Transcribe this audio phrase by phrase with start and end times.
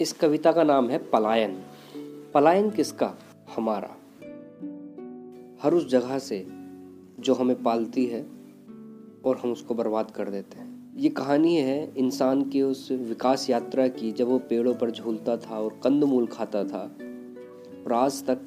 [0.00, 1.62] इस कविता का नाम है पलायन।
[2.34, 3.14] पलायन किसका?
[3.56, 3.90] हमारा।
[5.62, 6.46] हर उस जगह से
[7.20, 8.26] जो हमें पालती है
[9.24, 13.88] और हम उसको बर्बाद कर देते हैं। ये कहानी है इंसान की उस विकास यात्रा
[13.88, 16.96] की, जब वो पेड़ों पर झूलता था और कंदमूल खाता था।
[17.86, 18.38] और आज तक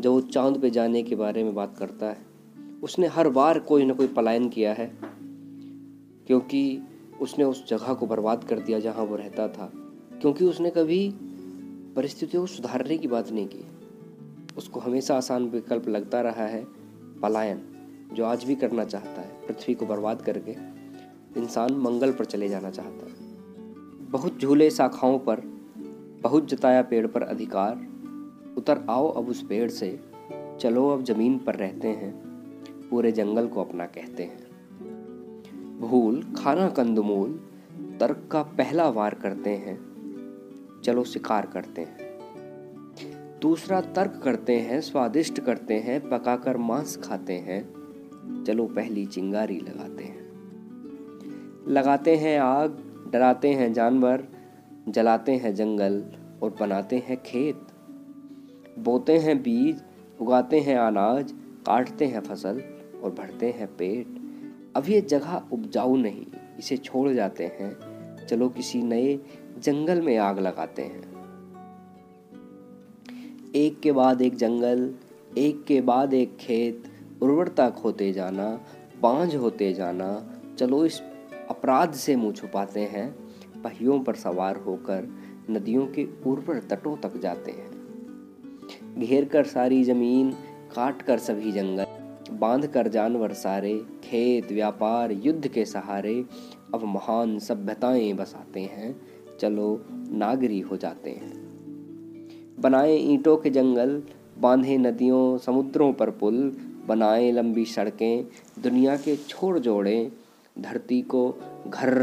[0.00, 2.18] जब वो चाँद पे जाने के बारे में बात करता है,
[2.82, 4.98] उसने हर बार कोई ना कोई पलायन किया है,
[6.26, 6.80] क्योंकि
[7.20, 9.72] उसने उस जगह को बर्बाद कर दिया जहाँ वो रहता था।
[10.20, 11.14] क्योंकि उसने कभी
[11.96, 13.64] परिस्थितियों को सुधारने की बात नहीं की।
[14.58, 16.66] उसको हमेशा आसान विकल्प लगता रहा है
[17.22, 17.62] पलायन,
[18.12, 20.52] जो आज भी करना चाहता है, पृथ्वी को बर्बाद करके
[21.40, 23.12] इंसान मंगल पर चले जाना चाहता है।
[24.10, 25.40] बहुत झूले शाखाओं पर,
[26.22, 27.76] बहुत जताया पेड़ पर अधिकार।
[28.58, 30.00] उतर आओ अब उस पेड़ से,
[30.60, 32.22] चलो अब ज़मीन पर रहते हैं,
[32.90, 34.50] पूरे जंगल को अपना कहते हैं।
[35.80, 37.40] भूल, खाना कंदमूल,
[38.00, 39.89] तर्क का पहला वार करते हैं।
[40.84, 42.10] चलो शिकार करते हैं।
[43.42, 47.80] दूसरा तर्क करते हैं, स्वादिष्ट करते हैं, पकाकर मांस खाते हैं।
[48.44, 50.20] चलो पहली चिंगारी लगाते हैं।
[51.68, 54.28] लगाते हैं आग, डराते हैं जानवर,
[54.88, 56.04] जलाते हैं जंगल
[56.42, 57.60] और बनाते हैं खेत।
[58.78, 59.82] बोते हैं बीज,
[60.20, 61.32] उगाते हैं अनाज,
[61.66, 62.62] काटते हैं फ़सल
[63.02, 64.06] और भरते हैं पेट।
[64.76, 66.26] अब ये जगह उपजाऊ नहीं,
[66.58, 67.90] इसे छोड़ जाते हैं।
[68.26, 69.20] चलो किसी नए
[69.60, 71.10] जंगल में आग लगाते हैं।
[73.54, 74.94] एक के बाद एक जंगल,
[75.38, 76.82] एक के बाद एक खेत,
[77.22, 78.60] उर्वरता खोते जाना,
[79.00, 81.00] बांझ होते जाना, चलो इस
[81.50, 83.12] अपराध से मुँह छुपाते हैं,
[83.62, 85.08] पहियों पर सवार होकर
[85.50, 87.70] नदियों के उर्वर तटों तक जाते हैं।
[88.98, 90.30] घेर कर सारी ज़मीन,
[90.74, 91.86] काट कर सभी जंगल,
[92.32, 96.24] बाँध कर जानवर सारे, खेत, व्यापार, युद्ध के सहारे,
[96.74, 99.00] अब महान सभ्यताएँ बसाते हैं।
[99.40, 101.40] चलो नागरी हो जाते हैं।
[102.60, 104.02] बनाए ईंटों के जंगल,
[104.38, 108.24] बांधे नदियों, समुद्रों पर पुल, बनाए लंबी सड़कें,
[108.62, 110.12] दुनिया के छोड़ जोड़े,
[110.58, 111.36] धरती को
[111.68, 111.94] घर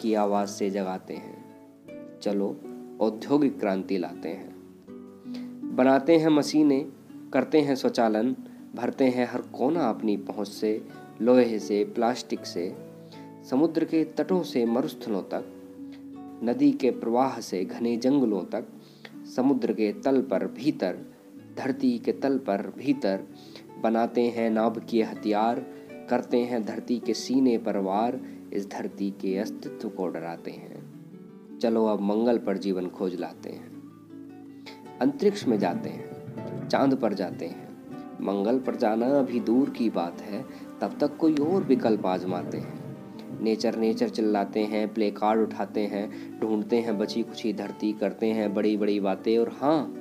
[0.00, 1.44] की आवाज़ से जगाते हैं।
[2.22, 2.56] चलो
[3.00, 4.56] औद्योगिक क्रांति लाते हैं।
[5.76, 6.86] बनाते हैं मशीनें,
[7.32, 8.36] करते हैं स्वचालन,
[8.74, 10.82] भरते हैं हर कोना अपनी पहुँच से,
[11.22, 12.74] लोहे से, प्लास्टिक से,
[13.50, 15.54] समुद्र के तटों से मरुस्थलों तक।
[16.42, 18.64] नदी के प्रवाह से घने जंगलों तक,
[19.36, 20.98] समुद्र के तल पर भीतर,
[21.58, 23.24] धरती के तल पर भीतर
[23.80, 25.66] बनाते हैं नाभिकीय हथियार,
[26.10, 28.20] करते हैं धरती के सीने पर वार,
[28.52, 30.88] इस धरती के अस्तित्व को डराते हैं।
[31.58, 33.78] चलो अब मंगल पर जीवन खोज लाते हैं।
[35.00, 37.68] अंतरिक्ष में जाते हैं, चाँद पर जाते हैं।
[38.20, 40.44] मंगल पर जाना अभी दूर की बात है,
[40.80, 42.77] तब तक कोई और विकल्प आजमाते हैं।
[43.42, 48.52] नेचर नेचर चिल्लाते हैं प्ले कार्ड उठाते हैं, ढूंढते हैं बची खुची धरती करते हैं
[48.54, 49.94] बड़ी बड़ी बातें और हाँ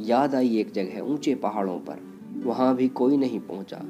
[0.00, 2.00] याद आई एक जगह ऊँचे पहाड़ों पर।
[2.44, 3.80] वहाँ भी कोई नहीं पहुँचा।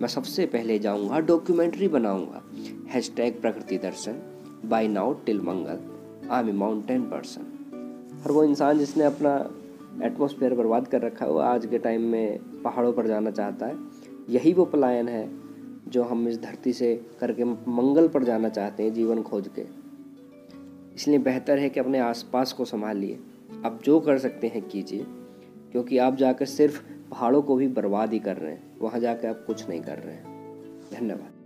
[0.00, 2.42] मैं सबसे पहले जाऊँगा डॉक्यूमेंट्री बनाऊँगा।
[2.90, 4.20] हैश टैग प्रकृति दर्शन
[4.64, 9.34] by now till Mangal I am a mountain person हर वो इंसान जिसने अपना
[10.06, 13.76] एटमोसफेयर बर्बाद कर रखा है वो आज के टाइम में पहाड़ों पर जाना चाहता है,
[14.28, 15.24] यही वो पलायन है।
[15.90, 19.64] जो हम इस धरती से करके मंगल पर जाना चाहते हैं जीवन खोज के।
[20.94, 23.20] इसलिए बेहतर है कि अपने आसपास को संभालिए
[23.64, 25.06] आप जो कर सकते हैं कीजिए,
[25.72, 29.44] क्योंकि आप जाकर सिर्फ़ पहाड़ों को भी बर्बाद ही कर रहे हैं। वहाँ जाकर आप
[29.46, 31.39] कुछ नहीं कर रहे हैं। धन्यवाद।